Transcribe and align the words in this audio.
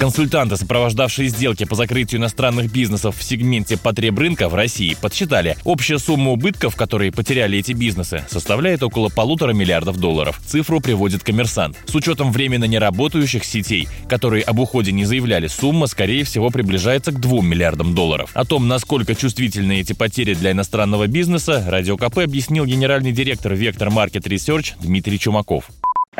Консультанты, 0.00 0.56
сопровождавшие 0.56 1.28
сделки 1.28 1.64
по 1.64 1.74
закрытию 1.74 2.22
иностранных 2.22 2.72
бизнесов 2.72 3.18
в 3.18 3.22
сегменте 3.22 3.76
потреб 3.76 4.18
рынка 4.18 4.48
в 4.48 4.54
России, 4.54 4.96
подсчитали, 4.98 5.58
общая 5.62 5.98
сумма 5.98 6.30
убытков, 6.30 6.74
которые 6.74 7.12
потеряли 7.12 7.58
эти 7.58 7.72
бизнесы, 7.72 8.24
составляет 8.30 8.82
около 8.82 9.10
полутора 9.10 9.52
миллиардов 9.52 9.98
долларов. 9.98 10.40
Цифру 10.46 10.80
приводит 10.80 11.22
коммерсант. 11.22 11.76
С 11.84 11.94
учетом 11.94 12.32
временно 12.32 12.64
неработающих 12.64 13.44
сетей, 13.44 13.88
которые 14.08 14.42
об 14.44 14.58
уходе 14.58 14.90
не 14.90 15.04
заявляли, 15.04 15.48
сумма, 15.48 15.86
скорее 15.86 16.24
всего, 16.24 16.48
приближается 16.48 17.12
к 17.12 17.20
2 17.20 17.42
миллиардам 17.42 17.94
долларов. 17.94 18.30
О 18.32 18.46
том, 18.46 18.68
насколько 18.68 19.14
чувствительны 19.14 19.80
эти 19.80 19.92
потери 19.92 20.32
для 20.32 20.52
иностранного 20.52 21.08
бизнеса, 21.08 21.62
Радио 21.68 21.98
КП 21.98 22.20
объяснил 22.20 22.64
генеральный 22.64 23.12
директор 23.12 23.52
Вектор 23.52 23.90
Маркет 23.90 24.26
Research 24.26 24.72
Дмитрий 24.80 25.18
Чумаков. 25.18 25.68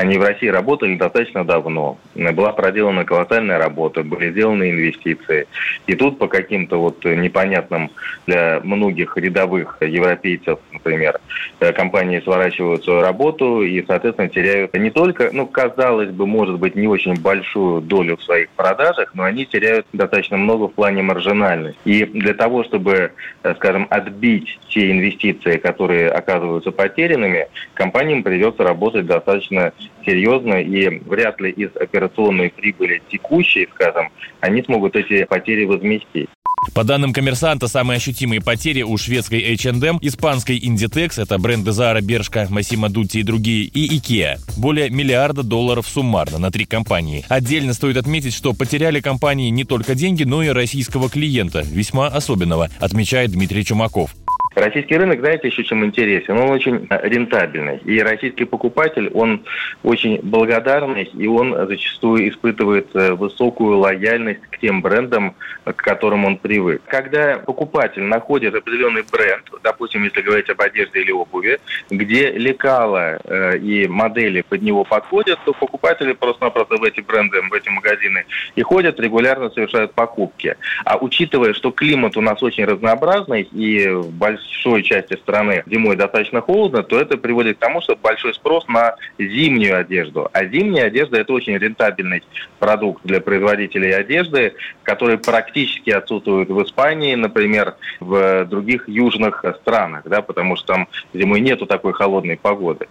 Они 0.00 0.16
в 0.16 0.22
России 0.22 0.46
работали 0.46 0.94
достаточно 0.94 1.44
давно. 1.44 1.98
Была 2.14 2.52
проделана 2.52 3.04
колоссальная 3.04 3.58
работа, 3.58 4.02
были 4.02 4.30
сделаны 4.30 4.70
инвестиции. 4.70 5.46
И 5.86 5.94
тут 5.94 6.18
по 6.18 6.26
каким-то 6.26 6.80
вот 6.80 7.04
непонятным 7.04 7.90
для 8.26 8.60
многих 8.62 9.16
рядовых 9.16 9.76
европейцев, 9.80 10.58
например, 10.72 11.18
э, 11.58 11.72
компании 11.72 12.20
сворачивают 12.20 12.84
свою 12.84 13.02
работу 13.02 13.62
и, 13.62 13.84
соответственно, 13.84 14.28
теряют 14.28 14.72
не 14.74 14.90
только, 14.90 15.30
ну, 15.32 15.46
казалось 15.46 16.10
бы, 16.10 16.27
может 16.27 16.58
быть, 16.58 16.77
не 16.77 16.86
очень 16.86 17.20
большую 17.20 17.82
долю 17.82 18.16
в 18.16 18.22
своих 18.22 18.48
продажах, 18.50 19.14
но 19.14 19.24
они 19.24 19.44
теряют 19.44 19.86
достаточно 19.92 20.36
много 20.36 20.68
в 20.68 20.72
плане 20.72 21.02
маржинальности. 21.02 21.78
И 21.84 22.04
для 22.04 22.34
того, 22.34 22.64
чтобы, 22.64 23.12
э, 23.42 23.54
скажем, 23.56 23.86
отбить 23.91 24.60
те 24.68 24.92
инвестиции, 24.92 25.58
которые 25.58 26.10
оказываются 26.10 26.70
потерянными, 26.70 27.48
компаниям 27.74 28.22
придется 28.22 28.62
работать 28.62 29.06
достаточно 29.06 29.72
серьезно, 30.05 30.55
и 30.61 31.00
вряд 31.00 31.41
ли 31.41 31.50
из 31.50 31.70
операционной 31.77 32.50
прибыли 32.50 33.03
текущей, 33.11 33.69
скажем, 33.75 34.11
они 34.41 34.62
смогут 34.62 34.97
эти 34.97 35.25
потери 35.25 35.64
возместить. 35.64 36.28
По 36.75 36.84
данным 36.84 37.12
коммерсанта, 37.12 37.69
самые 37.69 37.97
ощутимые 37.97 38.41
потери 38.41 38.83
у 38.83 38.97
шведской 38.97 39.41
H&M, 39.55 39.98
испанской 40.03 40.59
Inditex, 40.59 41.20
это 41.20 41.39
бренды 41.39 41.70
Zara, 41.70 42.00
Bershka, 42.00 42.48
Massimo 42.48 42.89
Dutti 42.89 43.20
и 43.20 43.22
другие, 43.22 43.64
и 43.64 43.98
IKEA. 43.98 44.39
Более 44.59 44.91
миллиарда 44.91 45.42
долларов 45.42 45.89
суммарно 45.89 46.39
на 46.39 46.50
три 46.50 46.67
компании. 46.67 47.25
Отдельно 47.28 47.72
стоит 47.72 47.97
отметить, 47.97 48.34
что 48.34 48.53
потеряли 48.53 49.00
компании 49.00 49.48
не 49.48 49.65
только 49.65 49.94
деньги, 49.94 50.25
но 50.25 50.42
и 50.42 50.48
российского 50.48 51.09
клиента, 51.09 51.62
весьма 51.65 52.09
особенного, 52.09 52.69
отмечает 52.78 53.31
Дмитрий 53.33 53.65
Чумаков. 53.65 54.15
Российский 54.56 54.97
рынок, 54.97 55.20
знаете, 55.20 55.47
еще 55.47 55.62
чем 55.62 55.84
интересен? 55.84 56.37
Он 56.37 56.51
очень 56.51 56.89
э, 56.91 57.09
рентабельный. 57.09 57.79
И 57.84 58.01
российский 58.01 58.45
покупатель, 58.45 59.09
он 59.15 59.45
очень 59.84 60.19
благодарный, 60.25 61.05
и 61.05 61.29
он 61.29 61.55
зачастую 61.69 62.29
испытывает 62.29 62.89
э, 62.95 63.12
высокую 63.12 63.78
лояльность 63.78 64.41
к 64.51 64.59
тем 64.59 64.83
брендам, 64.83 65.37
к 65.62 65.77
которым 65.77 66.25
он 66.25 66.37
привык. 66.37 66.83
Когда 66.87 67.39
покупатель 67.39 68.03
находит 68.03 68.56
определенный 68.56 69.05
бренд, 69.11 69.45
допустим, 69.62 70.03
если 70.03 70.21
говорить 70.21 70.51
об 70.51 70.61
одежде 70.61 71.01
или 71.01 71.12
обуви, 71.12 71.61
где 71.89 72.33
лекала 72.33 73.21
э, 73.23 73.56
и 73.59 73.87
модели 73.87 74.41
под 74.41 74.62
него 74.62 74.83
подходят, 74.83 75.39
то 75.45 75.53
покупатели 75.53 76.12
просто-напросто 76.12 76.77
в 76.77 76.83
эти 76.83 77.01
бренды, 77.01 77.41
в 77.41 77.53
эти 77.53 77.69
магазины 77.69 78.25
и 78.56 78.62
ходят, 78.62 78.98
регулярно 78.98 79.48
совершают 79.51 79.93
покупки. 79.93 80.56
А 80.84 80.97
учитывая, 80.97 81.55
что 81.55 81.71
климат 81.71 82.17
у 82.17 82.21
нас 82.21 82.43
очень 82.43 82.65
разнообразный 82.65 83.43
и 83.43 83.89
большой 84.11 84.39
большой 84.60 84.83
части 84.83 85.14
страны 85.16 85.62
зимой 85.66 85.96
достаточно 85.96 86.41
холодно, 86.41 86.83
то 86.83 86.98
это 86.98 87.16
приводит 87.16 87.56
к 87.56 87.60
тому, 87.60 87.80
что 87.80 87.96
большой 87.96 88.34
спрос 88.34 88.66
на 88.69 88.94
зимнюю 89.19 89.78
одежду. 89.78 90.28
А 90.32 90.44
зимняя 90.44 90.86
одежда– 90.86 91.16
это 91.20 91.32
очень 91.32 91.56
рентабельный 91.56 92.22
продукт 92.58 93.02
для 93.05 93.20
производителей 93.20 93.94
одежды, 93.94 94.54
который 94.82 95.19
практически 95.19 95.91
отсутствует 95.91 96.48
в 96.48 96.62
Испании, 96.62 97.15
например, 97.15 97.75
в 98.00 98.44
других 98.44 98.88
южных 98.88 99.44
странах, 99.62 100.03
да, 100.04 100.20
потому 100.22 100.56
что 100.56 100.66
там 100.66 100.88
зимой 101.15 101.41
нету 101.41 101.66
такой 101.66 101.92
холодной 101.92 102.36
погоды. 102.36 102.86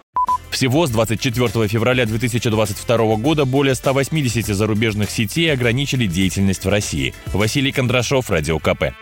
Всего 0.50 0.86
с 0.86 0.90
24 0.90 1.68
февраля 1.68 2.06
2022 2.06 3.16
года 3.16 3.44
более 3.44 3.74
180 3.74 4.46
зарубежных 4.46 5.10
сетей 5.10 5.52
ограничили 5.52 6.06
деятельность 6.06 6.64
в 6.64 6.68
России. 6.68 7.14
Василий 7.26 7.72
Кондрашов, 7.72 8.28
Радио 8.30 8.58
КП. 8.58 8.92